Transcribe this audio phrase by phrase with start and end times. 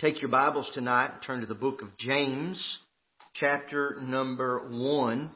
[0.00, 2.78] Take your Bibles tonight turn to the book of James,
[3.34, 5.28] chapter number 1.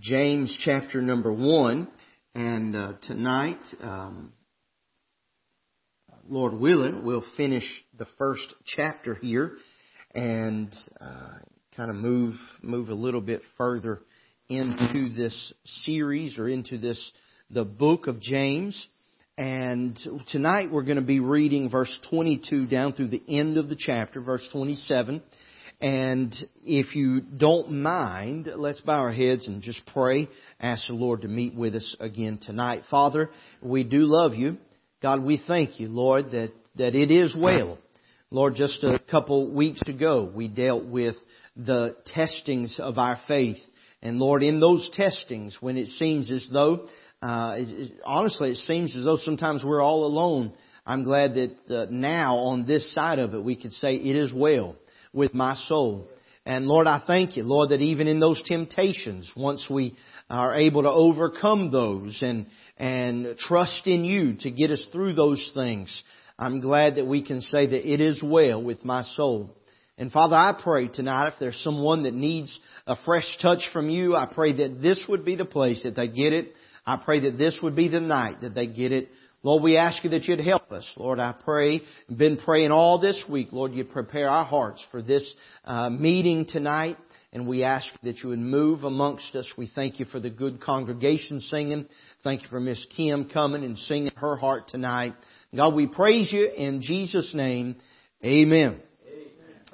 [0.00, 1.86] James, chapter number 1.
[2.34, 4.32] And uh, tonight, um,
[6.28, 7.62] Lord willing, we'll finish
[7.96, 9.52] the first chapter here
[10.12, 11.34] and uh,
[11.76, 14.00] kind of move move a little bit further
[14.48, 15.52] into this
[15.84, 17.12] series or into this
[17.48, 18.88] the book of James.
[19.38, 23.76] And tonight we're going to be reading verse 22 down through the end of the
[23.78, 25.22] chapter, verse 27.
[25.80, 30.28] And if you don't mind, let's bow our heads and just pray.
[30.60, 32.82] Ask the Lord to meet with us again tonight.
[32.90, 33.30] Father,
[33.62, 34.58] we do love you.
[35.00, 37.78] God, we thank you, Lord, that, that it is well.
[38.30, 41.16] Lord, just a couple weeks ago, we dealt with
[41.56, 43.58] the testings of our faith.
[44.02, 46.88] And Lord, in those testings, when it seems as though
[47.22, 50.52] uh, it, it, honestly, it seems as though sometimes we're all alone.
[50.84, 54.32] I'm glad that uh, now on this side of it we could say it is
[54.32, 54.74] well
[55.12, 56.08] with my soul.
[56.44, 59.94] And Lord, I thank you, Lord, that even in those temptations, once we
[60.28, 65.52] are able to overcome those and, and trust in you to get us through those
[65.54, 66.02] things,
[66.36, 69.56] I'm glad that we can say that it is well with my soul.
[69.96, 74.16] And Father, I pray tonight if there's someone that needs a fresh touch from you,
[74.16, 77.38] I pray that this would be the place that they get it I pray that
[77.38, 79.08] this would be the night that they get it.
[79.44, 80.84] Lord, we ask you that you'd help us.
[80.96, 81.82] Lord, I pray,
[82.14, 83.48] been praying all this week.
[83.50, 86.96] Lord, you prepare our hearts for this uh, meeting tonight.
[87.32, 89.50] And we ask that you would move amongst us.
[89.56, 91.86] We thank you for the good congregation singing.
[92.22, 95.14] Thank you for Miss Kim coming and singing her heart tonight.
[95.54, 97.76] God, we praise you in Jesus' name.
[98.24, 98.80] Amen.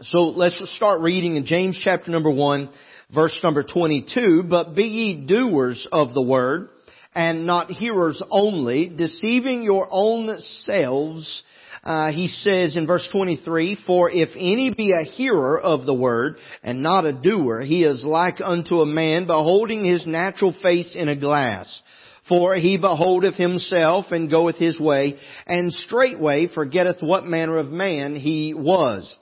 [0.02, 2.70] So let's start reading in James chapter number 1,
[3.12, 4.44] verse number 22.
[4.48, 6.68] But be ye doers of the word
[7.14, 11.42] and not hearers only, deceiving your own selves.
[11.82, 16.36] Uh, he says in verse 23, For if any be a hearer of the word,
[16.62, 21.08] and not a doer, he is like unto a man beholding his natural face in
[21.08, 21.82] a glass.
[22.28, 25.16] For he beholdeth himself and goeth his way,
[25.46, 29.16] and straightway forgetteth what manner of man he was.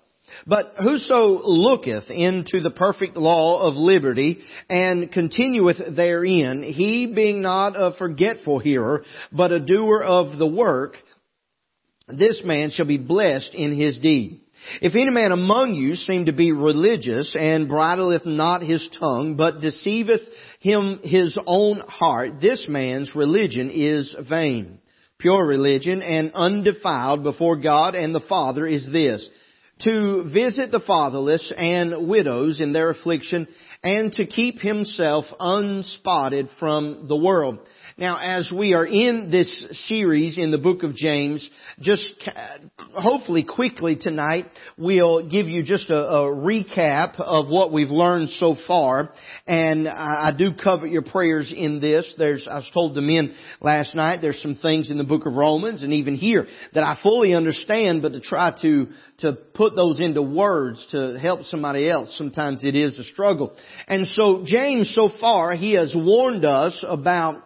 [0.46, 4.38] But whoso looketh into the perfect law of liberty
[4.68, 10.96] and continueth therein, he being not a forgetful hearer, but a doer of the work,
[12.08, 14.40] this man shall be blessed in his deed.
[14.80, 19.60] If any man among you seem to be religious and bridleth not his tongue, but
[19.60, 20.22] deceiveth
[20.60, 24.78] him his own heart, this man's religion is vain.
[25.18, 29.28] Pure religion and undefiled before God and the Father is this,
[29.80, 33.46] to visit the fatherless and widows in their affliction,
[33.82, 37.58] and to keep himself unspotted from the world.
[37.98, 41.48] Now, as we are in this series in the book of James,
[41.80, 42.12] just
[42.92, 48.54] hopefully quickly tonight, we'll give you just a, a recap of what we've learned so
[48.66, 49.14] far.
[49.46, 52.12] And I, I do cover your prayers in this.
[52.18, 55.32] There's, I was told the men last night, there's some things in the book of
[55.32, 58.88] Romans and even here that I fully understand, but to try to,
[59.20, 63.56] to put those into words to help somebody else, sometimes it is a struggle.
[63.88, 67.42] And so James so far, he has warned us about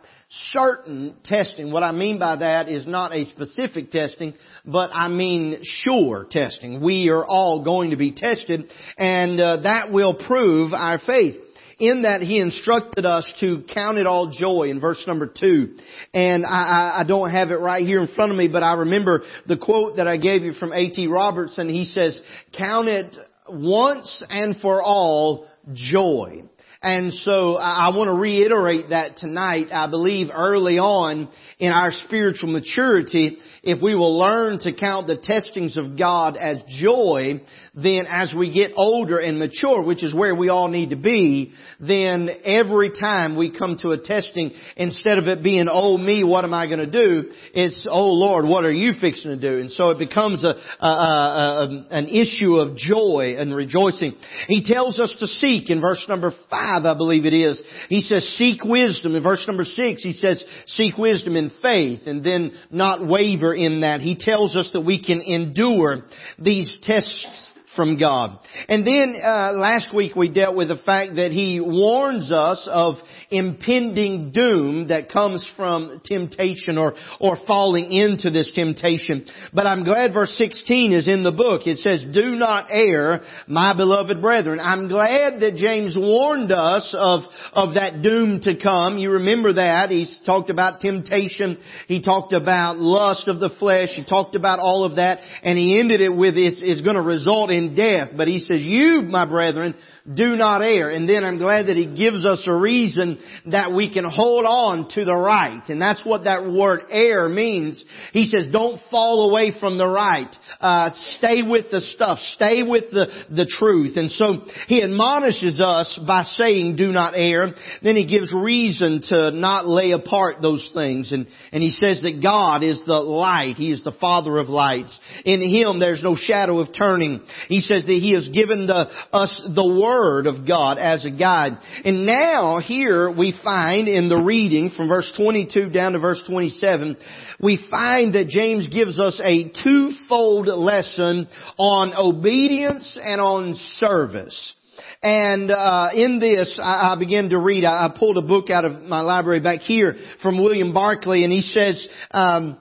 [0.53, 1.73] certain testing.
[1.73, 6.81] What I mean by that is not a specific testing, but I mean sure testing.
[6.81, 11.37] We are all going to be tested, and uh, that will prove our faith.
[11.81, 15.79] In that he instructed us to count it all joy in verse number two.
[16.13, 18.75] And I, I, I don't have it right here in front of me, but I
[18.75, 21.07] remember the quote that I gave you from A.T.
[21.07, 21.71] Robertson.
[21.71, 22.21] He says,
[22.53, 23.17] count it
[23.49, 26.43] once and for all joy.
[26.83, 29.67] And so I want to reiterate that tonight.
[29.71, 35.17] I believe early on in our spiritual maturity, if we will learn to count the
[35.17, 37.41] testings of God as joy,
[37.75, 41.53] then as we get older and mature, which is where we all need to be,
[41.79, 46.45] then every time we come to a testing, instead of it being, oh me, what
[46.45, 47.31] am I going to do?
[47.55, 49.59] It's, oh Lord, what are you fixing to do?
[49.59, 54.15] And so it becomes a, a, a, an issue of joy and rejoicing.
[54.49, 57.61] He tells us to seek in verse number five, I believe it is.
[57.89, 59.15] He says, seek wisdom.
[59.15, 63.81] In verse number six, he says, seek wisdom in faith and then not waver in
[63.81, 64.01] that.
[64.01, 66.05] He tells us that we can endure
[66.39, 68.39] these tests from God.
[68.69, 72.97] And then uh, last week we dealt with the fact that He warns us of
[73.31, 79.27] impending doom that comes from temptation or or falling into this temptation.
[79.53, 81.67] But I'm glad verse 16 is in the book.
[81.67, 87.23] It says, "Do not err, my beloved brethren." I'm glad that James warned us of
[87.53, 88.99] of that doom to come.
[88.99, 91.59] You remember that he's talked about temptation.
[91.87, 93.91] He talked about lust of the flesh.
[93.95, 97.03] He talked about all of that, and he ended it with it's, it's going to
[97.03, 98.11] result in death.
[98.17, 99.75] But he says, "You, my brethren,
[100.13, 100.91] do not err.
[100.91, 104.89] And then I'm glad that He gives us a reason that we can hold on
[104.95, 105.63] to the right.
[105.69, 107.85] And that's what that word err means.
[108.13, 110.35] He says, don't fall away from the right.
[110.61, 112.19] Uh, stay with the stuff.
[112.35, 113.97] Stay with the, the truth.
[113.97, 117.55] And so He admonishes us by saying, do not err.
[117.83, 121.13] Then He gives reason to not lay apart those things.
[121.13, 123.57] And, and He says that God is the light.
[123.57, 124.99] He is the Father of lights.
[125.25, 127.21] In Him there's no shadow of turning.
[127.51, 131.59] He says that He has given the, us the Word of God as a guide.
[131.85, 136.97] And now here we find in the reading from verse 22 down to verse 27,
[137.41, 141.27] we find that James gives us a twofold lesson
[141.59, 144.55] on obedience and on service.
[145.03, 147.65] And uh, in this, I, I to read.
[147.65, 151.33] I, I, pulled a book out of my library back here from William Barclay, and
[151.33, 151.89] he says.
[152.13, 152.59] Um,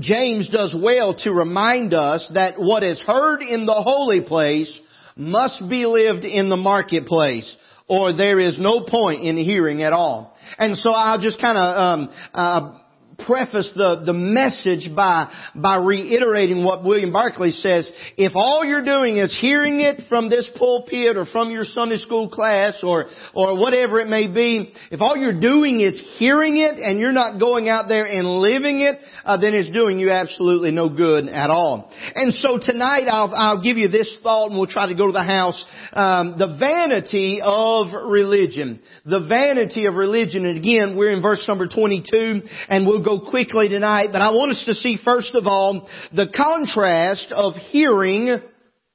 [0.00, 4.76] James does well to remind us that what is heard in the holy place
[5.16, 7.56] must be lived in the marketplace
[7.88, 10.36] or there is no point in hearing at all.
[10.58, 12.78] And so I'll just kind of um, uh,
[13.18, 17.90] preface the, the message by, by reiterating what William Barclay says.
[18.16, 22.28] If all you're doing is hearing it from this pulpit or from your Sunday school
[22.28, 26.98] class or, or whatever it may be, if all you're doing is hearing it and
[26.98, 30.88] you're not going out there and living it, uh, then it's doing you absolutely no
[30.88, 31.92] good at all.
[32.14, 35.12] And so tonight I'll, I'll give you this thought and we'll try to go to
[35.12, 35.64] the house.
[35.92, 38.80] Um, the vanity of religion.
[39.04, 40.44] The vanity of religion.
[40.46, 44.52] And again, we're in verse number 22 and we'll go quickly tonight, but I want
[44.52, 48.40] us to see first of all the contrast of hearing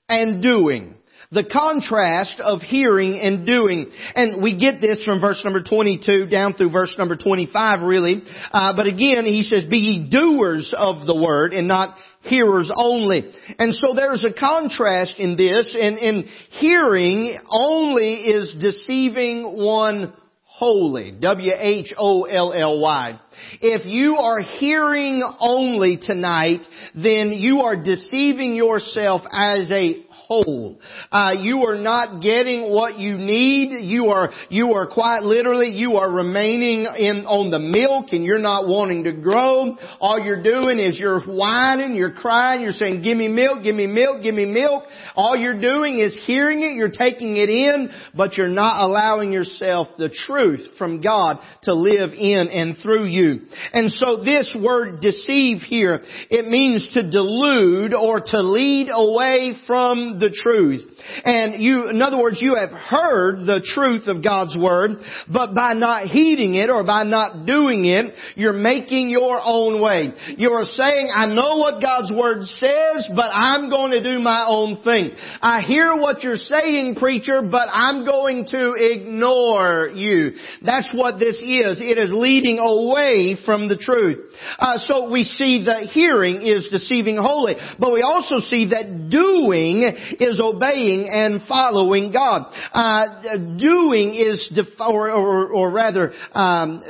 [0.10, 0.96] and doing.
[1.32, 3.90] The contrast of hearing and doing.
[4.16, 8.22] And we get this from verse number 22 down through verse number 25 really.
[8.52, 13.32] Uh, but again, he says, be ye doers of the word and not hearers only.
[13.58, 16.26] And so there's a contrast in this, and, and
[16.60, 20.14] hearing only is deceiving one
[20.62, 21.12] wholly.
[21.20, 23.20] W-H-O-L-L-Y.
[23.62, 26.62] If you are hearing only tonight,
[26.96, 30.80] then you are deceiving yourself as a whole.
[31.12, 33.84] Uh, you are not getting what you need.
[33.84, 38.40] You are you are quite literally you are remaining in on the milk, and you're
[38.40, 39.76] not wanting to grow.
[40.00, 43.88] All you're doing is you're whining, you're crying, you're saying, "Give me milk, give me
[43.88, 44.84] milk, give me milk."
[45.16, 49.88] All you're doing is hearing it, you're taking it in, but you're not allowing yourself
[49.98, 53.42] the truth from God to live in and through you.
[53.74, 60.20] And so this word deceive here, it means to delude or to lead away from
[60.22, 60.88] the truth.
[61.24, 64.98] And you, in other words, you have heard the truth of God's Word,
[65.32, 70.14] but by not heeding it or by not doing it, you're making your own way.
[70.38, 74.84] You're saying, I know what God's Word says, but I'm going to do my own
[74.84, 75.12] thing.
[75.42, 80.32] I hear what you're saying, preacher, but I'm going to ignore you.
[80.64, 81.82] That's what this is.
[81.82, 84.20] It is leading away from the truth.
[84.58, 89.84] Uh, so we see that hearing is deceiving wholly, but we also see that doing
[90.20, 92.52] is obeying and following God.
[92.74, 96.84] Uh, doing is, def- or, or, or rather, um,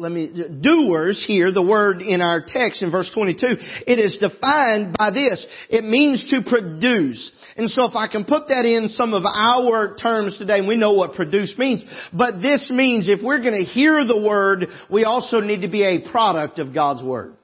[0.00, 3.46] let me, doers here, the word in our text in verse 22,
[3.86, 5.44] it is defined by this.
[5.68, 7.30] It means to produce.
[7.56, 10.94] And so if I can put that in some of our terms today, we know
[10.94, 15.40] what produce means, but this means if we're going to hear the word, we also
[15.40, 17.34] need to be a product of God's word.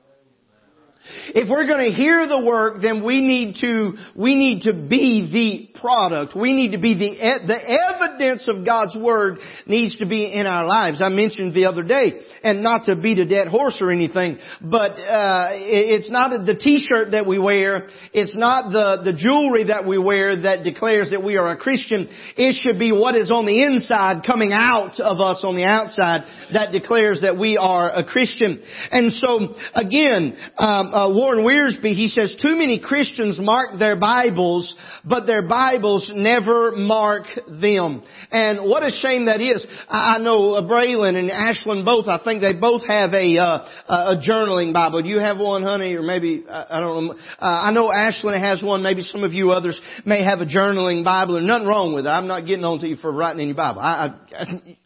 [1.28, 5.28] If we're going to hear the work, then we need to, we need to be
[5.32, 6.34] the product.
[6.34, 10.66] We need to be the, the evidence of God's Word needs to be in our
[10.66, 11.00] lives.
[11.02, 14.92] I mentioned the other day, and not to beat a dead horse or anything, but,
[14.92, 19.98] uh, it's not the t-shirt that we wear, it's not the, the jewelry that we
[19.98, 22.08] wear that declares that we are a Christian.
[22.36, 26.25] It should be what is on the inside coming out of us on the outside
[26.52, 28.62] that declares that we are a Christian.
[28.90, 34.74] And so, again, um, uh, Warren Wiersbe, he says, too many Christians mark their Bibles,
[35.04, 37.24] but their Bibles never mark
[37.60, 38.02] them.
[38.30, 39.62] And what a shame that is.
[39.90, 44.22] I, know uh, Braylon and Ashlyn both, I think they both have a, uh, a
[44.26, 45.02] journaling Bible.
[45.02, 45.94] Do you have one, honey?
[45.96, 47.12] Or maybe, I, don't know.
[47.12, 48.82] Uh, I know Ashlyn has one.
[48.82, 51.36] Maybe some of you others may have a journaling Bible.
[51.36, 52.08] and nothing wrong with it.
[52.08, 53.82] I'm not getting on to you for writing in your Bible.
[53.82, 54.14] I,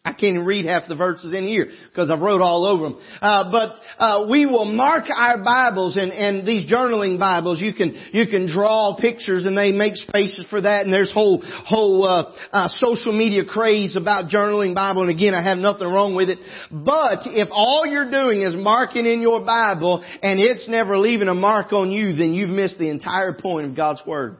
[0.03, 2.99] I can't even read half the verses in here because I've wrote all over them.
[3.21, 7.61] Uh, but uh, we will mark our Bibles and, and these journaling Bibles.
[7.61, 10.85] You can you can draw pictures and they make spaces for that.
[10.85, 15.03] And there's whole whole uh, uh, social media craze about journaling Bible.
[15.03, 16.39] And again, I have nothing wrong with it.
[16.71, 21.35] But if all you're doing is marking in your Bible and it's never leaving a
[21.35, 24.37] mark on you, then you've missed the entire point of God's Word.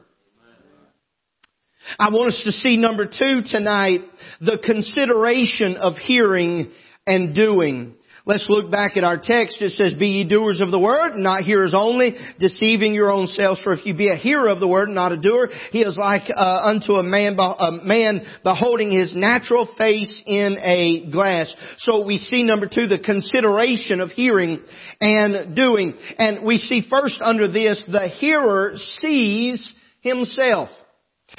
[1.98, 4.00] I want us to see number two tonight,
[4.40, 6.72] the consideration of hearing
[7.06, 7.94] and doing.
[8.24, 9.60] Let's look back at our text.
[9.60, 13.60] It says, Be ye doers of the word, not hearers only, deceiving your own selves.
[13.62, 16.30] For if you be a hearer of the word, not a doer, he is like
[16.30, 21.52] uh, unto a man, a man beholding his natural face in a glass.
[21.78, 24.62] So we see number two, the consideration of hearing
[25.00, 25.94] and doing.
[26.16, 30.68] And we see first under this, the hearer sees himself.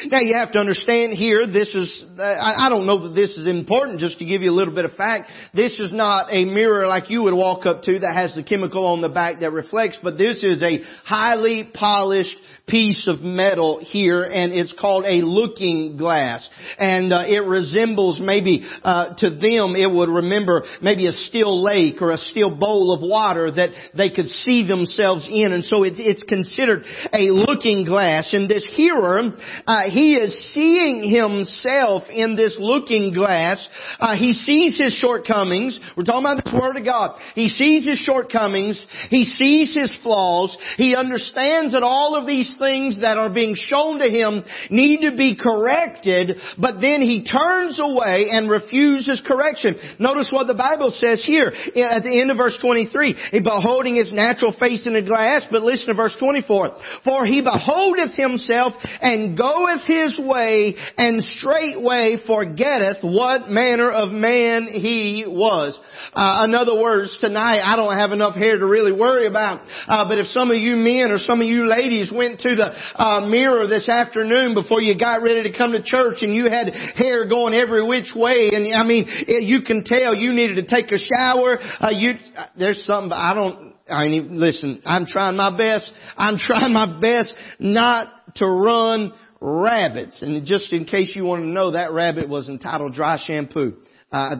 [0.05, 3.99] Now you have to understand here, this is, I don't know that this is important
[3.99, 5.29] just to give you a little bit of fact.
[5.53, 8.85] This is not a mirror like you would walk up to that has the chemical
[8.87, 12.35] on the back that reflects, but this is a highly polished
[12.67, 16.47] piece of metal here and it's called a looking glass.
[16.77, 22.01] And uh, it resembles maybe, uh, to them it would remember maybe a still lake
[22.01, 25.51] or a still bowl of water that they could see themselves in.
[25.51, 28.33] And so it's, it's considered a looking glass.
[28.33, 29.33] And this hearer,
[29.67, 33.67] uh, he is seeing himself in this looking glass.
[33.99, 35.79] Uh, he sees his shortcomings.
[35.97, 37.19] We're talking about the Word of God.
[37.35, 38.83] He sees his shortcomings.
[39.09, 40.57] He sees his flaws.
[40.77, 45.15] He understands that all of these things that are being shown to him need to
[45.15, 49.75] be corrected, but then he turns away and refuses correction.
[49.99, 53.15] Notice what the Bible says here at the end of verse 23.
[53.31, 56.77] He beholding his natural face in a glass, but listen to verse 24.
[57.03, 64.11] For he beholdeth himself and goeth goeth his way and straightway forgetteth what manner of
[64.11, 65.77] man he was.
[66.13, 69.61] Uh, in other words, tonight I don't have enough hair to really worry about.
[69.87, 73.01] Uh, but if some of you men or some of you ladies went to the
[73.01, 76.67] uh, mirror this afternoon before you got ready to come to church and you had
[76.69, 80.67] hair going every which way, and I mean, it, you can tell you needed to
[80.67, 81.57] take a shower.
[81.59, 82.13] Uh, you
[82.57, 83.73] there's something I don't.
[83.89, 85.89] I ain't even, listen, I'm trying my best.
[86.15, 90.21] I'm trying my best not to run rabbits.
[90.21, 93.73] And just in case you want to know, that rabbit was entitled Dry Shampoo.
[94.11, 94.37] Uh,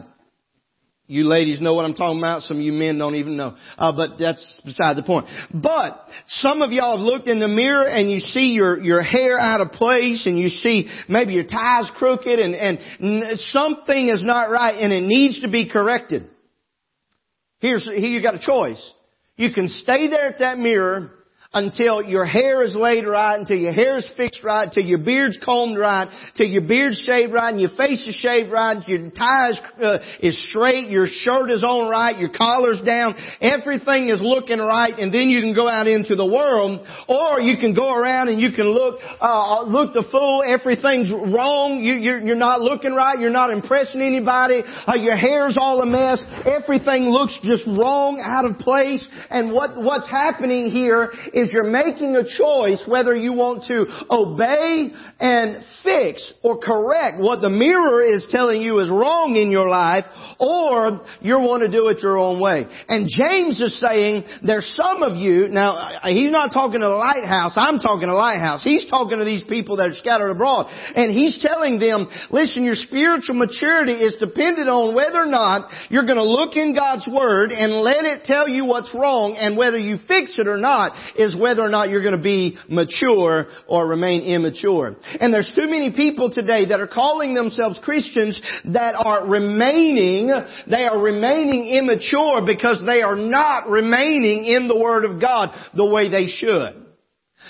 [1.06, 2.42] you ladies know what I'm talking about.
[2.42, 3.56] Some of you men don't even know.
[3.76, 5.26] Uh, but that's beside the point.
[5.52, 9.38] But some of y'all have looked in the mirror and you see your, your hair
[9.38, 14.50] out of place and you see maybe your tie's crooked and, and something is not
[14.50, 16.28] right and it needs to be corrected.
[17.58, 18.92] Here's, here you got a choice.
[19.36, 21.12] You can stay there at that mirror
[21.54, 25.38] until your hair is laid right, until your hair is fixed right, until your beard's
[25.42, 29.50] combed right, until your beard's shaved right, and your face is shaved right, your tie
[29.50, 34.58] is, uh, is straight, your shirt is on right, your collar's down, everything is looking
[34.58, 38.28] right, and then you can go out into the world, or you can go around
[38.28, 42.92] and you can look, uh, look the fool, everything's wrong, you, you're, you're not looking
[42.92, 48.20] right, you're not impressing anybody, uh, your hair's all a mess, everything looks just wrong,
[48.20, 53.14] out of place, and what, what's happening here is is you're making a choice whether
[53.14, 58.90] you want to obey and fix or correct what the mirror is telling you is
[58.90, 60.04] wrong in your life
[60.38, 62.66] or you want to do it your own way.
[62.88, 67.52] And James is saying there's some of you, now he's not talking to the lighthouse,
[67.56, 68.64] I'm talking to lighthouse.
[68.64, 70.66] He's talking to these people that are scattered abroad.
[70.94, 76.06] And he's telling them, listen, your spiritual maturity is dependent on whether or not you're
[76.06, 79.78] going to look in God's Word and let it tell you what's wrong and whether
[79.78, 83.86] you fix it or not is whether or not you're going to be mature or
[83.86, 84.96] remain immature.
[85.20, 90.32] And there's too many people today that are calling themselves Christians that are remaining,
[90.68, 95.86] they are remaining immature because they are not remaining in the Word of God the
[95.86, 96.84] way they should.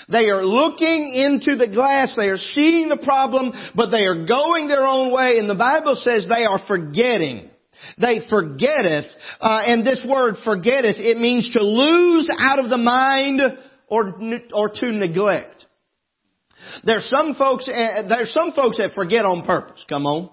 [0.09, 4.67] They are looking into the glass, they are seeing the problem, but they are going
[4.67, 7.49] their own way, and the Bible says they are forgetting.
[7.99, 9.05] They forgetteth,
[9.39, 13.41] uh, and this word forgetteth, it means to lose out of the mind
[13.87, 14.13] or,
[14.53, 15.65] or to neglect.
[16.83, 19.83] There's some folks, eh, there's some folks that forget on purpose.
[19.87, 20.29] Come on.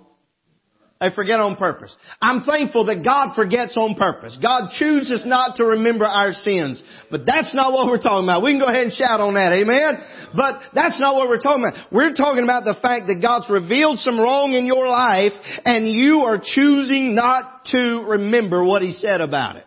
[1.03, 1.93] They forget on purpose.
[2.23, 4.39] I'm thankful that God forgets on purpose.
[4.41, 6.81] God chooses not to remember our sins.
[7.11, 8.45] But that's not what we're talking about.
[8.45, 9.53] We can go ahead and shout on that.
[9.53, 9.99] Amen?
[10.37, 11.93] But that's not what we're talking about.
[11.93, 15.33] We're talking about the fact that God's revealed some wrong in your life
[15.65, 19.65] and you are choosing not to remember what He said about it.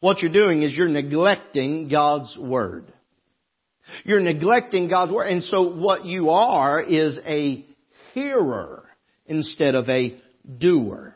[0.00, 2.90] What you're doing is you're neglecting God's Word.
[4.04, 5.28] You're neglecting God's Word.
[5.28, 7.64] And so what you are is a
[8.14, 8.84] hearer
[9.26, 10.20] instead of a
[10.58, 11.14] doer.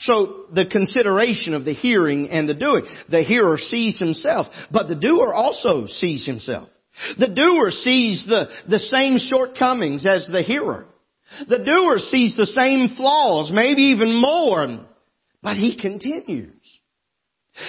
[0.00, 2.84] So the consideration of the hearing and the doing.
[3.10, 6.68] The hearer sees himself, but the doer also sees himself.
[7.18, 10.86] The doer sees the, the same shortcomings as the hearer.
[11.48, 14.86] The doer sees the same flaws, maybe even more,
[15.42, 16.52] but he continues.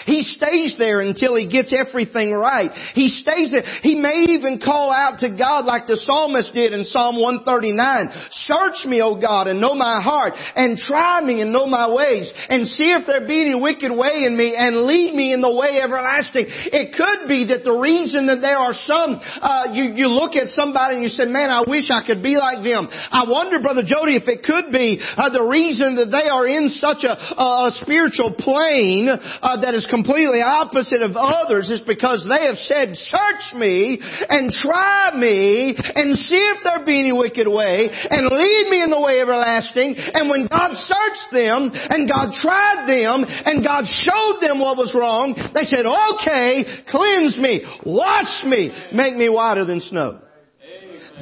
[0.05, 2.71] He stays there until he gets everything right.
[2.95, 3.63] He stays there.
[3.81, 8.07] He may even call out to God like the psalmist did in Psalm 139.
[8.47, 12.31] Search me, O God, and know my heart, and try me and know my ways,
[12.47, 15.51] and see if there be any wicked way in me, and lead me in the
[15.51, 16.45] way everlasting.
[16.47, 20.47] It could be that the reason that there are some, uh, you, you look at
[20.55, 22.87] somebody and you say, man, I wish I could be like them.
[22.87, 26.71] I wonder, Brother Jody, if it could be uh, the reason that they are in
[26.71, 32.45] such a, a spiritual plane uh, that is completely opposite of others is because they
[32.45, 37.89] have said, search me and try me and see if there be any wicked way
[37.91, 39.95] and lead me in the way everlasting.
[39.97, 44.93] And when God searched them and God tried them and God showed them what was
[44.95, 50.19] wrong, they said, okay, cleanse me, wash me, make me whiter than snow.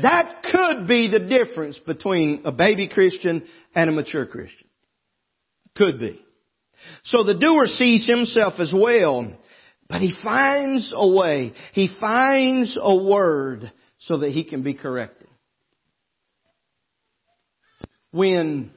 [0.01, 3.43] That could be the difference between a baby Christian
[3.75, 4.67] and a mature Christian.
[5.75, 6.22] Could be.
[7.04, 9.34] So the doer sees himself as well,
[9.90, 11.54] but he finds a way.
[11.74, 15.28] He finds a word so that he can be corrected.
[18.12, 18.72] When,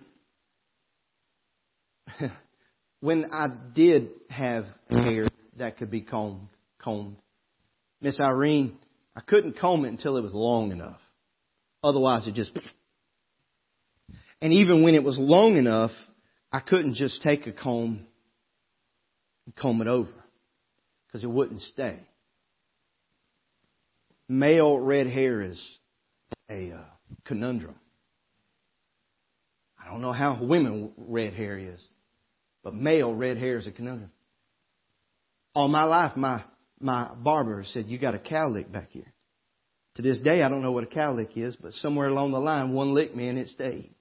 [3.01, 6.49] when I did have hair that could be combed,
[6.81, 7.17] combed,
[8.01, 8.77] Miss Irene,
[9.17, 11.01] I couldn't comb it until it was long enough.
[11.83, 12.53] Otherwise it just,
[14.41, 15.91] and even when it was long enough,
[16.55, 18.07] I couldn't just take a comb
[19.45, 20.13] and comb it over
[21.05, 21.99] because it wouldn't stay.
[24.29, 25.61] Male red hair is
[26.49, 26.85] a uh,
[27.25, 27.75] conundrum.
[29.85, 31.85] I don't know how women red hair is,
[32.63, 34.13] but male red hair is a conundrum.
[35.57, 36.45] All my life, my
[36.79, 39.13] my barber said, "You got a cowlick back here."
[39.97, 42.75] To this day, I don't know what a cowlick is, but somewhere along the line,
[42.75, 43.93] one licked me and it stayed.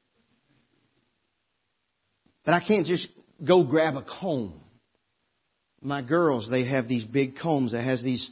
[2.46, 3.08] But I can't just
[3.46, 4.60] go grab a comb.
[5.82, 8.30] My girls, they have these big combs that has these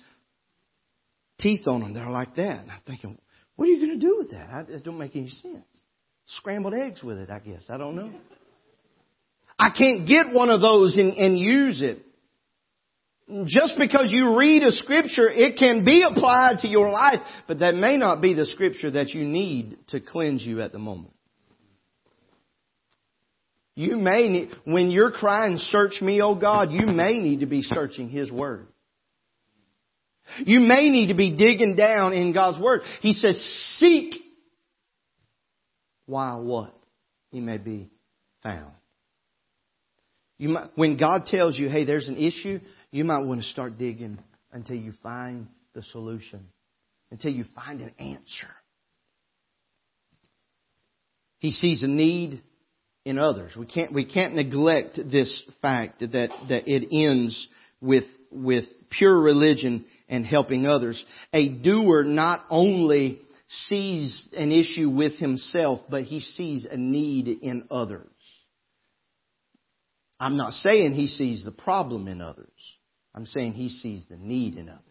[1.39, 1.93] teeth on them.
[1.93, 2.61] They're like that.
[2.61, 3.17] And I'm thinking,
[3.55, 4.69] what are you going to do with that?
[4.69, 5.65] It don't make any sense.
[6.27, 7.63] Scrambled eggs with it, I guess.
[7.69, 8.11] I don't know.
[9.59, 12.05] I can't get one of those and, and use it.
[13.45, 17.75] Just because you read a scripture, it can be applied to your life, but that
[17.75, 21.13] may not be the scripture that you need to cleanse you at the moment.
[23.75, 27.61] You may need, when you're crying, search me, O God, you may need to be
[27.61, 28.67] searching His Word.
[30.39, 32.81] You may need to be digging down in God's Word.
[33.01, 33.37] He says,
[33.77, 34.15] seek
[36.05, 36.73] while what?
[37.31, 37.89] He may be
[38.43, 38.73] found.
[40.37, 42.59] You might, when God tells you, hey, there's an issue,
[42.91, 44.19] you might want to start digging
[44.51, 46.47] until you find the solution,
[47.11, 48.49] until you find an answer.
[51.39, 52.41] He sees a need
[53.05, 53.53] in others.
[53.55, 56.11] We can't, we can't neglect this fact that,
[56.49, 57.47] that it ends
[57.79, 61.03] with, with pure religion and helping others.
[61.33, 63.21] A doer not only
[63.67, 68.07] sees an issue with himself, but he sees a need in others.
[70.19, 72.47] I'm not saying he sees the problem in others.
[73.15, 74.83] I'm saying he sees the need in others.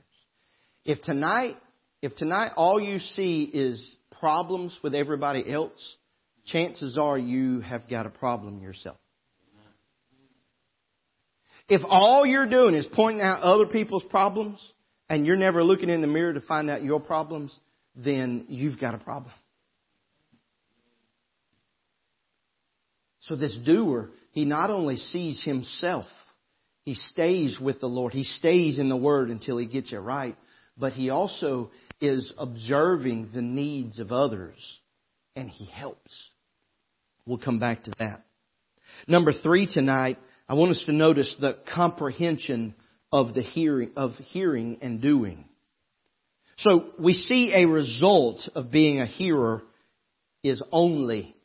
[0.85, 1.57] If tonight,
[2.03, 5.97] if tonight all you see is problems with everybody else,
[6.53, 8.97] chances are you have got a problem yourself.
[11.69, 14.59] If all you're doing is pointing out other people's problems
[15.09, 17.55] and you're never looking in the mirror to find out your problems,
[17.95, 19.33] then you've got a problem.
[23.21, 26.07] So this doer, he not only sees himself,
[26.85, 30.37] he stays with the Lord, he stays in the Word until he gets it right,
[30.77, 34.57] but he also is observing the needs of others
[35.37, 36.17] and he helps.
[37.31, 38.25] We'll come back to that.
[39.07, 42.75] Number three tonight, I want us to notice the comprehension
[43.13, 45.45] of the hearing, of hearing and doing.
[46.59, 49.63] So we see a result of being a hearer
[50.43, 51.37] is only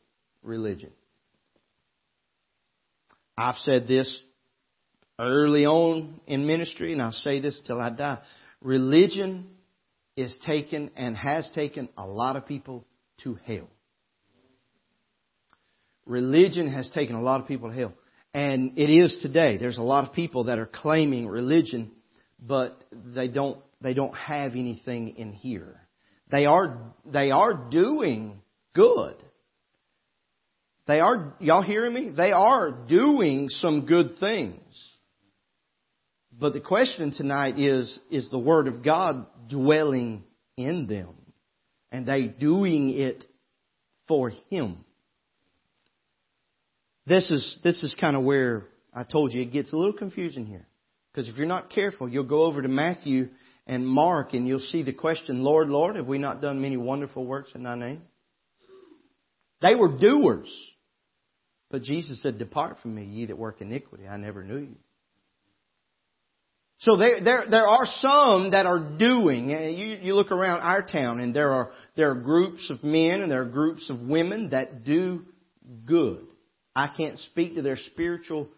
[0.42, 0.90] religion.
[3.38, 4.22] I've said this
[5.20, 8.18] early on in ministry, and I'll say this till I die.
[8.60, 9.46] Religion
[10.16, 12.84] is taken and has taken a lot of people
[13.22, 13.68] to hell.
[16.06, 17.92] Religion has taken a lot of people to hell.
[18.32, 19.56] And it is today.
[19.56, 21.90] There's a lot of people that are claiming religion,
[22.40, 25.80] but they don't, they don't have anything in here.
[26.30, 28.40] They are, they are doing
[28.74, 29.16] good.
[30.86, 32.10] They are, y'all hearing me?
[32.10, 34.60] They are doing some good things.
[36.38, 40.24] But the question tonight is, is the Word of God dwelling
[40.56, 41.14] in them?
[41.90, 43.24] And they doing it
[44.06, 44.84] for Him?
[47.06, 50.46] This is, this is kind of where I told you it gets a little confusing
[50.46, 50.66] here.
[51.12, 53.28] Because if you're not careful, you'll go over to Matthew
[53.66, 57.24] and Mark and you'll see the question, Lord, Lord, have we not done many wonderful
[57.24, 58.02] works in thy name?
[59.62, 60.48] They were doers.
[61.70, 64.06] But Jesus said, Depart from me, ye that work iniquity.
[64.06, 64.76] I never knew you.
[66.78, 69.48] So there, there, there are some that are doing.
[69.48, 73.30] You, you look around our town, and there are there are groups of men and
[73.30, 75.22] there are groups of women that do
[75.86, 76.26] good.
[76.76, 78.48] I can't speak to their spiritual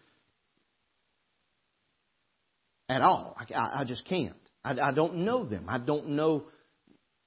[2.89, 3.37] at all.
[3.39, 4.35] I, I just can't.
[4.61, 5.67] I, I don't know them.
[5.69, 6.43] I don't know.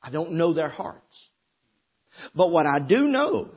[0.03, 1.17] I don't know their hearts.
[2.35, 3.49] But what I do know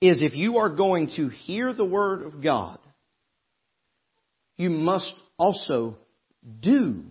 [0.00, 2.78] is if you are going to hear the word of God,
[4.56, 5.96] you must also
[6.60, 7.02] do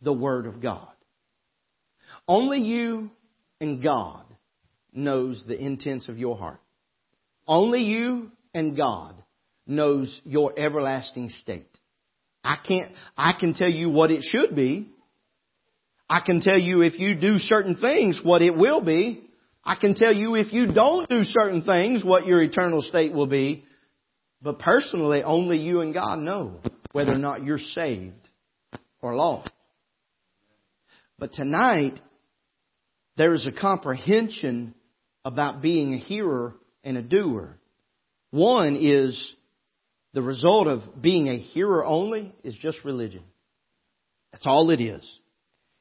[0.00, 0.88] the word of God.
[2.26, 3.10] Only you
[3.60, 4.24] and God
[4.92, 6.60] knows the intents of your heart.
[7.46, 9.22] Only you and God
[9.66, 11.78] knows your everlasting state.
[12.44, 14.88] I can't, I can tell you what it should be.
[16.08, 19.28] I can tell you if you do certain things what it will be.
[19.64, 23.28] I can tell you if you don't do certain things what your eternal state will
[23.28, 23.64] be.
[24.42, 26.60] But personally, only you and God know
[26.90, 28.28] whether or not you're saved
[29.00, 29.50] or lost.
[31.18, 32.00] But tonight,
[33.16, 34.74] there is a comprehension
[35.24, 37.56] about being a hearer and a doer.
[38.32, 39.34] One is
[40.14, 43.22] the result of being a hearer only is just religion.
[44.32, 45.18] That's all it is.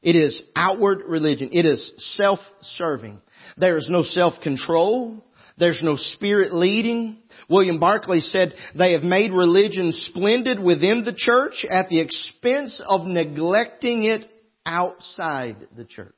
[0.01, 1.51] It is outward religion.
[1.53, 3.21] It is self-serving.
[3.57, 5.23] There is no self-control.
[5.57, 7.19] There's no spirit leading.
[7.49, 13.05] William Barclay said they have made religion splendid within the church at the expense of
[13.05, 14.29] neglecting it
[14.65, 16.15] outside the church.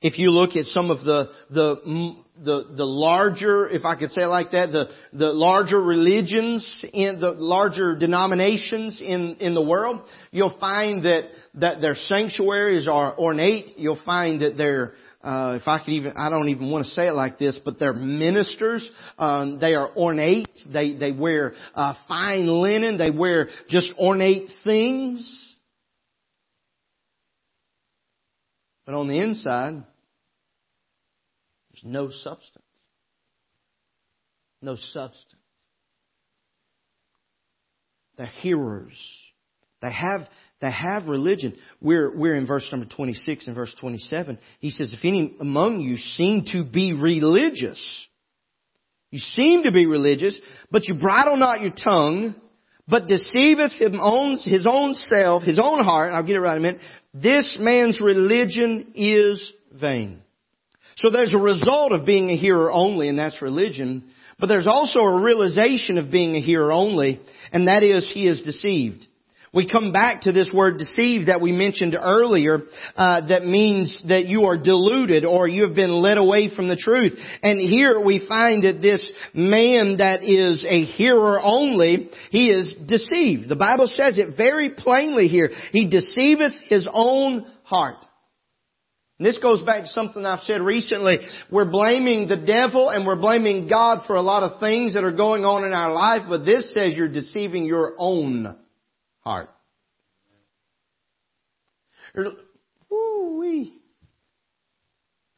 [0.00, 4.24] If you look at some of the, the, the, the larger, if I could say
[4.26, 10.58] like that, the, the larger religions in the larger denominations in, in the world, you'll
[10.58, 13.78] find that, that their sanctuaries are ornate.
[13.78, 17.08] You'll find that their, uh, if I could even, I don't even want to say
[17.08, 20.48] it like this, but their ministers, um, they are ornate.
[20.70, 22.98] They, they wear, uh, fine linen.
[22.98, 25.45] They wear just ornate things.
[28.86, 29.82] But on the inside,
[31.72, 32.64] there's no substance.
[34.62, 35.34] No substance.
[38.16, 38.96] The hearers.
[39.82, 40.28] They have,
[40.60, 41.56] they have religion.
[41.80, 44.38] We're, we're in verse number 26 and verse 27.
[44.60, 47.78] He says, if any among you seem to be religious,
[49.10, 50.38] you seem to be religious,
[50.70, 52.36] but you bridle not your tongue,
[52.88, 56.58] but deceiveth his own, his own self, his own heart, I'll get it right in
[56.58, 56.80] a minute,
[57.12, 60.22] this man's religion is vain.
[60.96, 64.04] So there's a result of being a hearer only, and that's religion.
[64.38, 67.20] But there's also a realization of being a hearer only,
[67.52, 69.06] and that is he is deceived.
[69.56, 72.64] We come back to this word deceive that we mentioned earlier,
[72.94, 76.76] uh, that means that you are deluded or you have been led away from the
[76.76, 77.18] truth.
[77.42, 83.48] And here we find that this man that is a hearer only, he is deceived.
[83.48, 85.50] The Bible says it very plainly here.
[85.72, 87.96] He deceiveth his own heart.
[89.18, 91.20] And this goes back to something I've said recently.
[91.50, 95.12] We're blaming the devil and we're blaming God for a lot of things that are
[95.12, 98.54] going on in our life, but this says you're deceiving your own
[99.26, 99.50] heart.
[102.14, 102.32] There's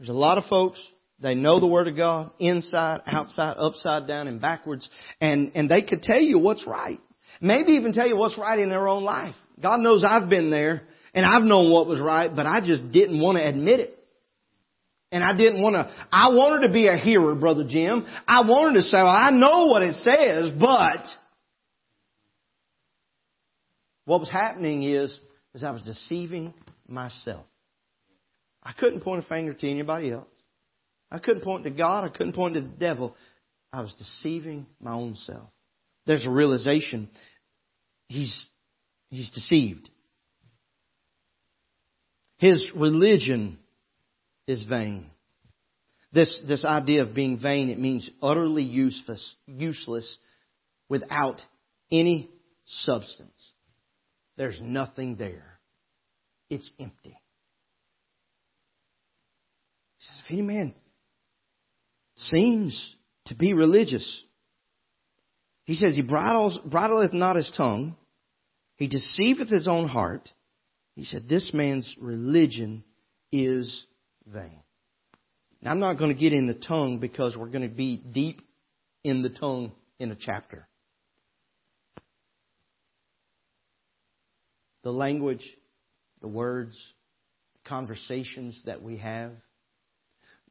[0.09, 0.79] a lot of folks,
[1.21, 4.89] they know the Word of God inside, outside, upside down, and backwards,
[5.21, 7.01] and, and they could tell you what's right.
[7.41, 9.35] Maybe even tell you what's right in their own life.
[9.61, 10.83] God knows I've been there,
[11.15, 13.99] and I've known what was right, but I just didn't want to admit it.
[15.11, 18.07] And I didn't want to, I wanted to be a hearer, Brother Jim.
[18.27, 21.07] I wanted to say, well, I know what it says, but
[24.09, 25.17] what was happening is,
[25.53, 26.55] is I was deceiving
[26.89, 27.45] myself.
[28.63, 30.27] I couldn't point a finger to anybody else.
[31.11, 32.05] I couldn't point to God.
[32.05, 33.15] I couldn't point to the devil.
[33.71, 35.51] I was deceiving my own self.
[36.07, 37.11] there's a realization
[38.09, 38.47] he's,
[39.11, 39.91] he's deceived.
[42.39, 43.59] His religion
[44.47, 45.11] is vain.
[46.15, 50.17] This, this idea of being vain, it means utterly useless, useless
[50.89, 51.43] without
[51.93, 52.31] any
[52.65, 53.53] substance.
[54.39, 55.59] There's nothing there.
[56.49, 57.19] It's empty.
[59.99, 60.75] He says, if any man
[62.17, 62.95] seems
[63.27, 64.23] to be religious,
[65.65, 67.97] he says, he bridles, bridleth not his tongue,
[68.77, 70.31] he deceiveth his own heart.
[70.95, 72.85] He said, this man's religion
[73.33, 73.85] is
[74.25, 74.63] vain.
[75.61, 78.41] Now, I'm not going to get in the tongue because we're going to be deep
[79.03, 80.69] in the tongue in a chapter.
[84.83, 85.45] The language,
[86.21, 86.77] the words,
[87.65, 89.33] conversations that we have,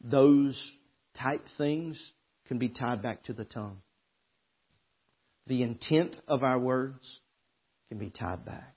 [0.01, 0.71] those
[1.17, 2.11] type things
[2.47, 3.81] can be tied back to the tongue.
[5.47, 7.19] The intent of our words
[7.89, 8.75] can be tied back.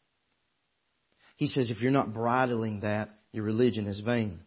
[1.36, 4.40] He says if you're not bridling that, your religion is vain.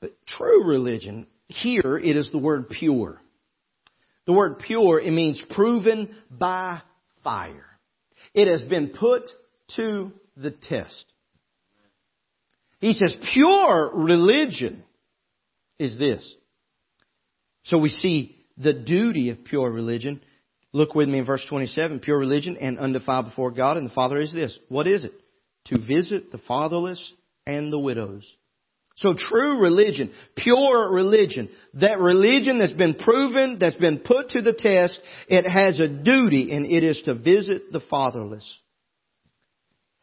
[0.00, 3.20] But true religion, here it is the word pure.
[4.26, 6.82] The word pure, it means proven by
[7.22, 7.66] fire.
[8.34, 9.22] It has been put
[9.76, 11.04] to the test.
[12.80, 14.84] He says pure religion
[15.78, 16.34] is this.
[17.64, 20.20] So we see the duty of pure religion.
[20.72, 22.00] Look with me in verse 27.
[22.00, 24.56] Pure religion and undefiled before God and the Father is this.
[24.68, 25.12] What is it?
[25.66, 27.12] To visit the fatherless
[27.46, 28.24] and the widows
[28.96, 34.54] so true religion, pure religion, that religion that's been proven, that's been put to the
[34.54, 38.46] test, it has a duty and it is to visit the fatherless.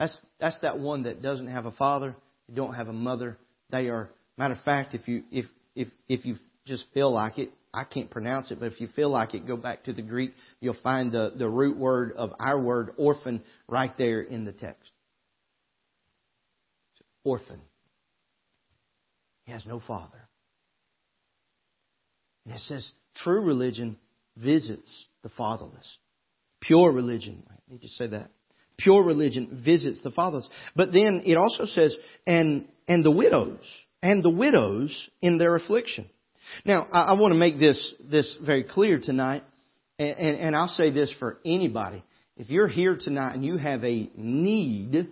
[0.04, 2.14] That's, that's that one that doesn't have a father,
[2.50, 3.38] they don't have a mother.
[3.70, 5.46] They are, matter of fact, if you, if,
[5.78, 6.36] if, if you
[6.66, 9.56] just feel like it, I can't pronounce it, but if you feel like it, go
[9.56, 10.34] back to the Greek.
[10.60, 14.92] You'll find the, the root word of our word orphan right there in the text.
[17.24, 17.62] Orphan.
[19.46, 20.28] He has no father.
[22.46, 22.92] And it says
[23.24, 23.96] true religion
[24.36, 25.98] visits the fatherless.
[26.60, 28.32] Pure religion, I need to say that.
[28.84, 30.48] Pure religion visits the fatherless.
[30.76, 33.64] But then it also says, and, and the widows,
[34.02, 36.10] and the widows in their affliction.
[36.66, 39.44] Now, I, I want to make this, this very clear tonight,
[39.98, 42.04] and, and, and I'll say this for anybody.
[42.36, 45.08] If you're here tonight and you have a need,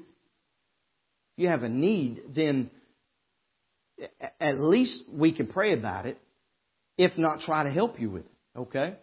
[1.37, 2.71] you have a need, then
[4.39, 6.17] at least we can pray about it,
[6.97, 8.59] if not try to help you with it.
[8.59, 8.95] Okay?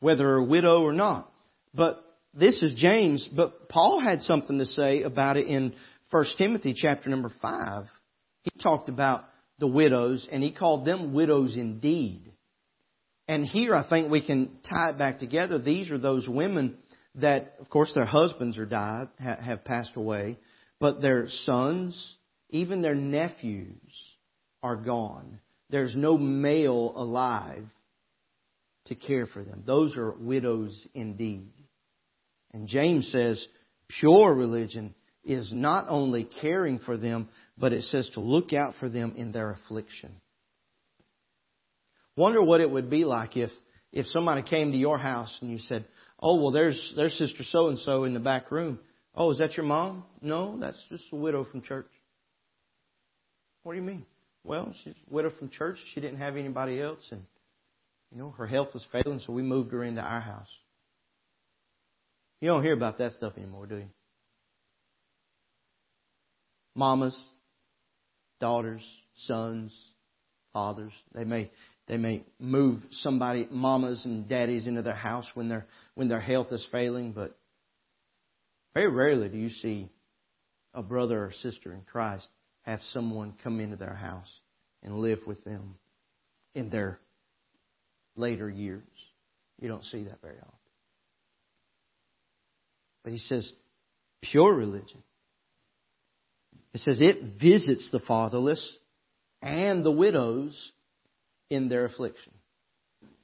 [0.00, 1.32] Whether a widow or not.
[1.74, 2.04] But
[2.36, 5.74] this is James, but Paul had something to say about it in
[6.10, 7.84] 1 Timothy chapter number 5.
[8.42, 9.24] He talked about
[9.58, 12.32] the widows and he called them widows indeed.
[13.26, 15.58] And here I think we can tie it back together.
[15.58, 16.76] These are those women
[17.16, 20.38] that, of course, their husbands are died, have passed away,
[20.78, 22.16] but their sons,
[22.50, 23.80] even their nephews,
[24.62, 25.40] are gone.
[25.70, 27.64] There's no male alive
[28.86, 29.64] to care for them.
[29.66, 31.50] Those are widows indeed.
[32.56, 33.46] And James says
[34.00, 38.88] pure religion is not only caring for them, but it says to look out for
[38.88, 40.10] them in their affliction.
[42.16, 43.50] Wonder what it would be like if,
[43.92, 45.84] if somebody came to your house and you said,
[46.18, 48.78] Oh, well, there's, there's Sister So and so in the back room.
[49.14, 50.04] Oh, is that your mom?
[50.22, 51.90] No, that's just a widow from church.
[53.64, 54.06] What do you mean?
[54.44, 55.76] Well, she's a widow from church.
[55.92, 57.22] She didn't have anybody else, and
[58.10, 60.48] you know her health was failing, so we moved her into our house.
[62.40, 63.88] You don't hear about that stuff anymore, do you?
[66.74, 67.18] Mamas,
[68.40, 68.82] daughters,
[69.24, 69.74] sons,
[70.52, 70.92] fathers.
[71.14, 71.50] They may
[71.88, 76.48] they may move somebody, mamas and daddies, into their house when their when their health
[76.50, 77.38] is failing, but
[78.74, 79.88] very rarely do you see
[80.74, 82.26] a brother or sister in Christ
[82.62, 84.30] have someone come into their house
[84.82, 85.76] and live with them
[86.54, 86.98] in their
[88.16, 88.82] later years.
[89.58, 90.65] You don't see that very often.
[93.06, 93.48] But he says,
[94.20, 95.00] pure religion.
[96.74, 98.60] It says it visits the fatherless
[99.40, 100.72] and the widows
[101.48, 102.32] in their affliction.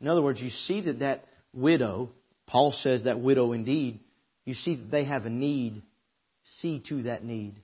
[0.00, 2.10] In other words, you see that that widow,
[2.46, 3.98] Paul says that widow indeed,
[4.44, 5.82] you see that they have a need.
[6.60, 7.56] See to that need.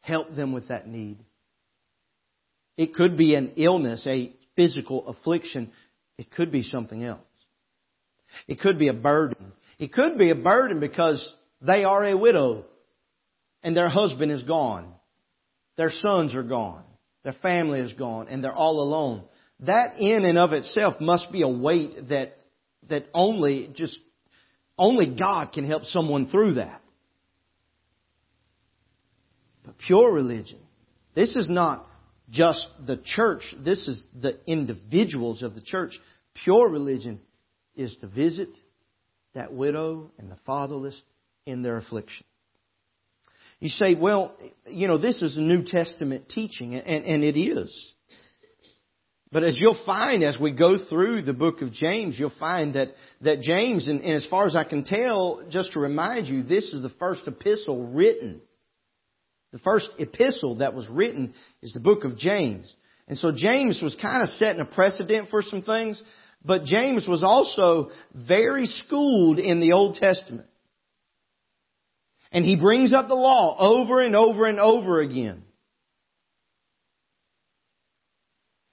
[0.00, 1.18] Help them with that need.
[2.78, 5.72] It could be an illness, a physical affliction.
[6.16, 7.20] It could be something else.
[8.48, 9.52] It could be a burden.
[9.82, 11.28] It could be a burden because
[11.60, 12.66] they are a widow
[13.64, 14.94] and their husband is gone.
[15.76, 16.84] Their sons are gone.
[17.24, 19.24] Their family is gone and they're all alone.
[19.58, 22.36] That in and of itself must be a weight that,
[22.90, 23.98] that only just
[24.78, 26.80] only God can help someone through that.
[29.64, 30.60] But pure religion,
[31.16, 31.84] this is not
[32.30, 35.98] just the church, this is the individuals of the church.
[36.44, 37.18] Pure religion
[37.74, 38.50] is to visit
[39.34, 41.00] that widow and the fatherless
[41.46, 42.24] in their affliction.
[43.60, 47.92] You say, well, you know, this is a New Testament teaching, and, and it is.
[49.30, 52.88] But as you'll find as we go through the book of James, you'll find that,
[53.22, 56.72] that James, and, and as far as I can tell, just to remind you, this
[56.72, 58.42] is the first epistle written.
[59.52, 62.70] The first epistle that was written is the book of James.
[63.08, 66.02] And so James was kind of setting a precedent for some things,
[66.44, 70.48] but James was also very schooled in the Old Testament.
[72.32, 75.44] And he brings up the law over and over and over again.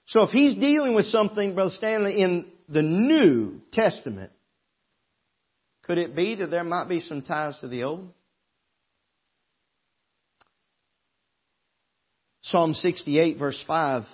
[0.06, 4.32] So if he's dealing with something, Brother Stanley, in the New Testament,
[5.84, 8.12] could it be that there might be some ties to the Old?
[12.42, 14.04] Psalm 68 verse 5,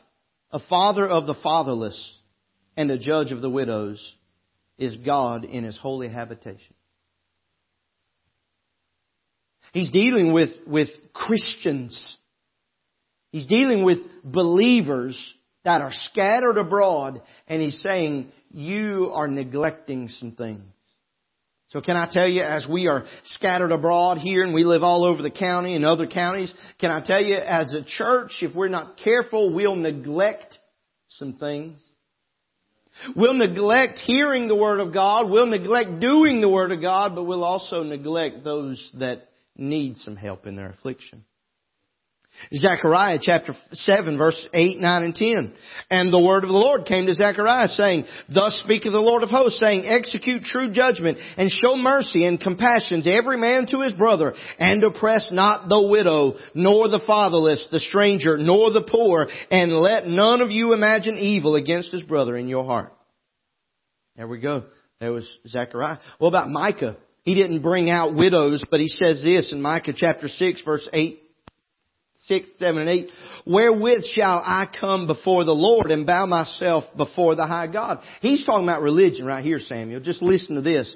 [0.50, 2.15] a father of the fatherless
[2.76, 4.00] and a judge of the widows
[4.78, 6.74] is God in his holy habitation.
[9.72, 12.16] He's dealing with, with Christians.
[13.30, 15.18] He's dealing with believers
[15.64, 20.62] that are scattered abroad, and he's saying, you are neglecting some things.
[21.70, 25.04] So can I tell you, as we are scattered abroad here and we live all
[25.04, 28.68] over the county and other counties, can I tell you, as a church, if we're
[28.68, 30.56] not careful, we'll neglect
[31.08, 31.80] some things.
[33.14, 35.30] We'll neglect hearing the Word of God.
[35.30, 40.16] We'll neglect doing the Word of God, but we'll also neglect those that need some
[40.16, 41.24] help in their affliction.
[42.54, 45.54] Zechariah chapter 7 verse 8, 9, and 10.
[45.90, 49.30] And the word of the Lord came to Zechariah saying, Thus speaketh the Lord of
[49.30, 53.92] hosts, saying, Execute true judgment, and show mercy and compassion to every man to his
[53.92, 59.72] brother, and oppress not the widow, nor the fatherless, the stranger, nor the poor, and
[59.72, 62.92] let none of you imagine evil against his brother in your heart.
[64.16, 64.64] There we go.
[65.00, 65.98] There was Zechariah.
[66.18, 66.96] What about Micah?
[67.22, 71.20] He didn't bring out widows, but he says this in Micah chapter 6 verse 8,
[72.24, 73.08] 6, 7, and 8.
[73.46, 78.00] Wherewith shall I come before the Lord and bow myself before the high God?
[78.20, 80.00] He's talking about religion right here, Samuel.
[80.00, 80.94] Just listen to this.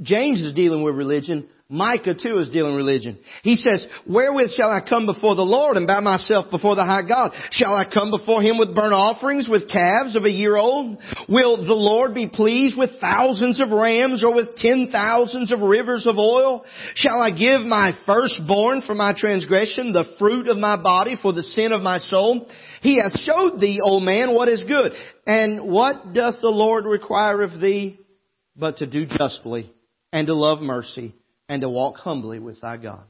[0.00, 1.48] James is dealing with religion.
[1.70, 3.18] Micah too is dealing with religion.
[3.42, 7.06] He says, wherewith shall I come before the Lord and bow myself before the high
[7.06, 7.32] God?
[7.50, 10.96] Shall I come before him with burnt offerings, with calves of a year old?
[11.28, 16.06] Will the Lord be pleased with thousands of rams or with ten thousands of rivers
[16.06, 16.64] of oil?
[16.94, 21.42] Shall I give my firstborn for my transgression, the fruit of my body for the
[21.42, 22.48] sin of my soul?
[22.80, 24.92] He hath showed thee, O man, what is good.
[25.26, 27.98] And what doth the Lord require of thee?
[28.56, 29.70] But to do justly
[30.12, 31.14] and to love mercy
[31.48, 33.04] and to walk humbly with thy God.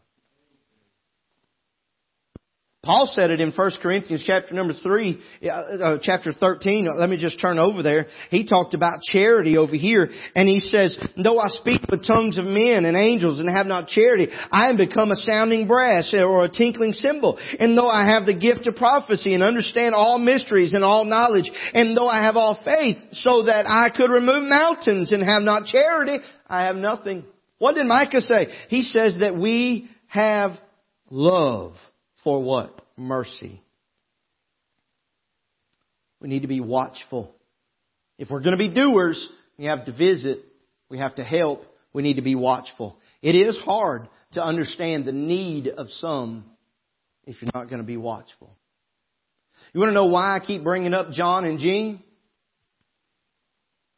[2.88, 5.20] Paul said it in 1 Corinthians chapter number 3,
[5.53, 6.88] uh, chapter 13.
[6.96, 8.07] Let me just turn over there.
[8.31, 12.46] He talked about charity over here and he says, though I speak with tongues of
[12.46, 16.48] men and angels and have not charity, I am become a sounding brass or a
[16.48, 17.38] tinkling cymbal.
[17.61, 21.51] And though I have the gift of prophecy and understand all mysteries and all knowledge,
[21.74, 25.66] and though I have all faith so that I could remove mountains and have not
[25.66, 27.24] charity, I have nothing.
[27.59, 28.48] What did Micah say?
[28.70, 30.53] He says that we have
[31.11, 31.74] love
[32.29, 32.83] for what?
[32.99, 33.62] Mercy.
[36.21, 37.35] We need to be watchful.
[38.19, 40.41] If we're going to be doers, we have to visit,
[40.91, 41.64] we have to help,
[41.95, 42.99] we need to be watchful.
[43.23, 46.45] It is hard to understand the need of some
[47.25, 48.55] if you're not going to be watchful.
[49.73, 52.03] You want to know why I keep bringing up John and Jean?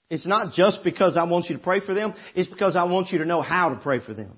[0.08, 2.14] It's not just because I want you to pray for them.
[2.36, 4.36] It's because I want you to know how to pray for them.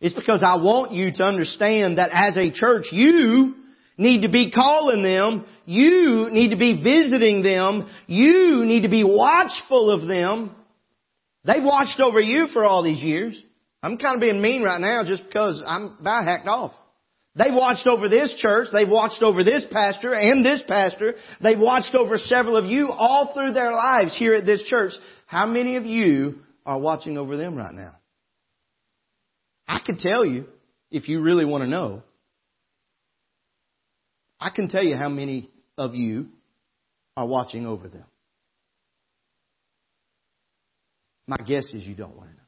[0.00, 3.54] It's because I want you to understand that as a church, you
[3.96, 5.44] need to be calling them.
[5.66, 7.88] You need to be visiting them.
[8.06, 10.54] You need to be watchful of them.
[11.44, 13.36] They've watched over you for all these years.
[13.82, 16.72] I'm kind of being mean right now just because I'm about hacked off.
[17.34, 18.68] They've watched over this church.
[18.72, 21.14] They've watched over this pastor and this pastor.
[21.40, 24.92] They've watched over several of you all through their lives here at this church.
[25.26, 27.97] How many of you are watching over them right now?
[29.68, 30.46] I can tell you
[30.90, 32.02] if you really want to know.
[34.40, 36.28] I can tell you how many of you
[37.16, 38.04] are watching over them.
[41.26, 42.42] My guess is you don't want to know.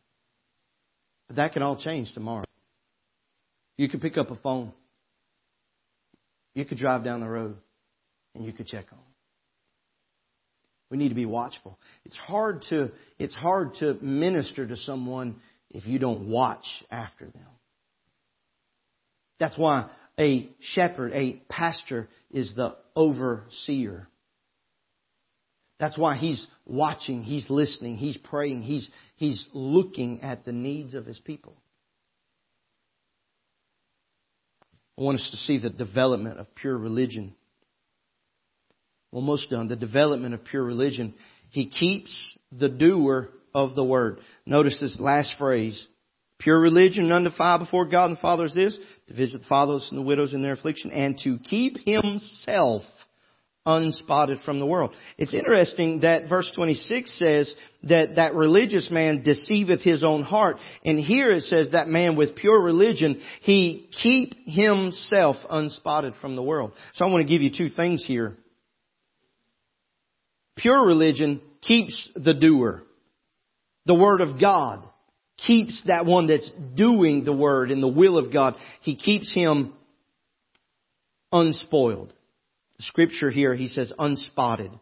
[1.29, 2.45] But that can all change tomorrow.
[3.77, 4.73] You could pick up a phone
[6.55, 7.57] you could drive down the road
[8.35, 8.99] and you could check on.
[10.91, 11.79] We need to be watchful.
[12.05, 15.37] It's hard to, it's hard to minister to someone
[15.71, 17.47] if you don't watch after them.
[19.39, 24.09] That's why a shepherd, a pastor, is the overseer.
[25.79, 31.07] That's why he's watching, he's listening, he's praying, he's, he's looking at the needs of
[31.07, 31.57] his people.
[34.99, 37.35] I want us to see the development of pure religion.
[39.11, 39.69] Almost done.
[39.69, 41.15] The development of pure religion.
[41.49, 42.11] He keeps
[42.53, 44.19] the doer of the word.
[44.47, 45.87] Notice this last phrase.
[46.39, 48.79] Pure religion undefiled before God and the Father is this,
[49.09, 52.83] to visit the fatherless and the widows in their affliction, and to keep himself
[53.67, 54.93] unspotted from the world.
[55.19, 60.57] It's interesting that verse 26 says that that religious man deceiveth his own heart.
[60.85, 66.43] And here it says that man with pure religion, he keep himself unspotted from the
[66.43, 66.73] world.
[66.95, 68.37] So I want to give you two things here.
[70.57, 72.83] Pure religion keeps the doer.
[73.87, 74.87] The Word of God
[75.47, 78.57] keeps that one that's doing the Word and the will of God.
[78.83, 79.73] He keeps him
[81.33, 82.13] unspoiled
[82.81, 84.73] scripture here, he says unspotted.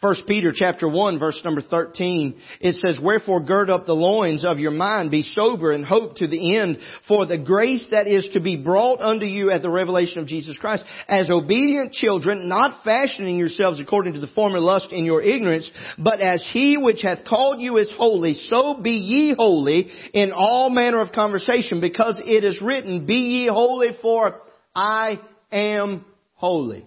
[0.00, 4.58] First Peter chapter 1 verse number 13, it says, Wherefore gird up the loins of
[4.58, 8.40] your mind, be sober and hope to the end for the grace that is to
[8.40, 10.84] be brought unto you at the revelation of Jesus Christ.
[11.08, 16.20] As obedient children, not fashioning yourselves according to the former lust in your ignorance, but
[16.20, 21.00] as he which hath called you is holy, so be ye holy in all manner
[21.00, 24.40] of conversation, because it is written, Be ye holy for
[24.74, 25.20] I
[25.52, 26.04] am
[26.34, 26.86] holy.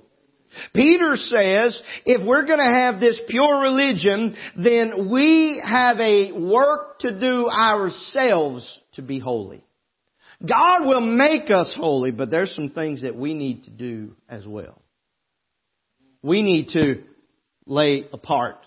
[0.74, 7.00] Peter says, if we're going to have this pure religion, then we have a work
[7.00, 9.64] to do ourselves to be holy.
[10.46, 14.46] God will make us holy, but there's some things that we need to do as
[14.46, 14.82] well.
[16.22, 17.04] We need to
[17.66, 18.58] lay apart.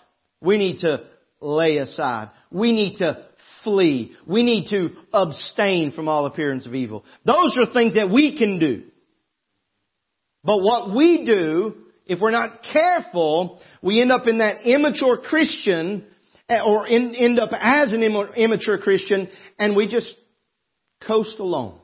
[0.41, 1.05] We need to
[1.39, 2.31] lay aside.
[2.51, 3.25] We need to
[3.63, 4.15] flee.
[4.25, 7.05] We need to abstain from all appearance of evil.
[7.25, 8.83] Those are things that we can do.
[10.43, 11.75] But what we do,
[12.05, 16.05] if we're not careful, we end up in that immature Christian,
[16.49, 19.29] eh, or in, end up as an immature Christian,
[19.59, 20.13] and we just
[21.05, 21.79] coast along.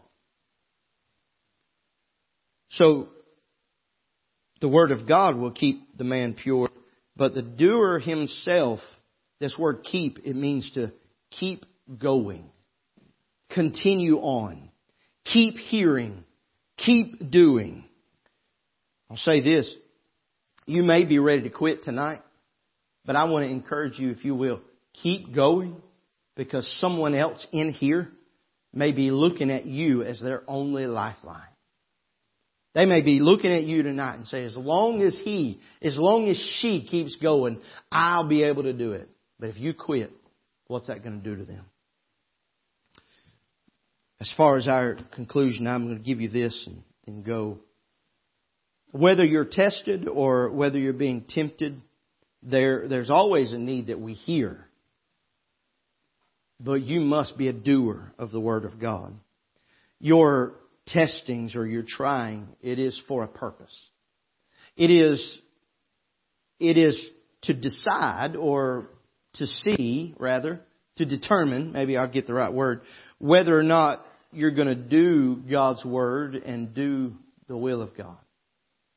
[2.72, 3.10] So,
[4.60, 6.70] the Word of God will keep the man pure,
[7.16, 8.80] but the doer himself,
[9.39, 10.91] this word keep, it means to
[11.32, 11.66] keep
[11.99, 12.49] going.
[13.51, 14.70] Continue on.
[15.26, 16.24] Keep hearing.
[16.78, 17.86] Keep doing.
[19.10, 19.74] I'll say this.
[20.66, 22.22] You may be ready to quit tonight,
[23.05, 24.62] but I want to encourage you, if you will,
[25.01, 25.82] keep going
[26.36, 28.10] because someone else in here
[28.74, 31.41] may be looking at you as their only lifeline.
[32.76, 36.28] They may be looking at you tonight and say, as long as he, as long
[36.28, 37.60] as she keeps going,
[37.91, 39.10] I'll be able to do it.
[39.39, 40.12] But if you quit,
[40.68, 41.66] what's that going to do to them?
[44.20, 47.60] As far as our conclusion, I'm going to give you this and, and go.
[48.91, 51.81] Whether you're tested or whether you're being tempted,
[52.41, 54.65] there, there's always a need that we hear.
[56.59, 59.13] But you must be a doer of the Word of God.
[59.99, 60.53] Your
[60.88, 63.75] testings or your trying, it is for a purpose.
[64.75, 65.39] It is,
[66.59, 67.03] it is
[67.43, 68.89] to decide or
[69.33, 70.61] to see, rather,
[70.97, 72.81] to determine, maybe I'll get the right word,
[73.19, 77.13] whether or not you're going to do God's Word and do
[77.47, 78.17] the will of God.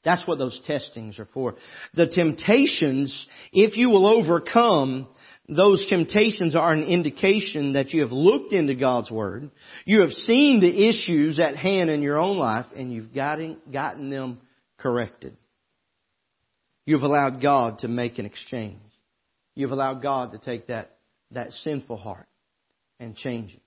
[0.05, 1.57] That's what those testings are for.
[1.95, 5.09] The temptations, if you will overcome,
[5.49, 9.51] those temptations are an indication that you have looked into God's Word,
[9.85, 14.11] you have seen the issues at hand in your own life, and you've gotten, gotten
[14.11, 14.41] them
[14.79, 15.37] corrected.
[16.87, 18.79] You've allowed God to make an exchange.
[19.55, 20.97] You've allowed God to take that,
[21.33, 22.29] that sinful heart
[22.99, 23.63] and change it.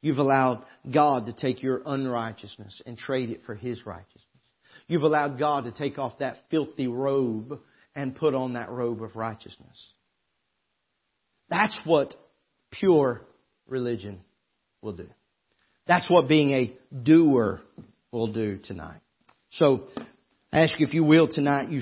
[0.00, 4.22] You've allowed God to take your unrighteousness and trade it for His righteousness.
[4.88, 7.60] You've allowed God to take off that filthy robe
[7.94, 9.84] and put on that robe of righteousness.
[11.48, 12.14] That's what
[12.70, 13.22] pure
[13.66, 14.20] religion
[14.82, 15.08] will do.
[15.86, 17.60] That's what being a doer
[18.10, 19.00] will do tonight.
[19.52, 19.84] So,
[20.52, 21.80] I ask you if you will tonight, you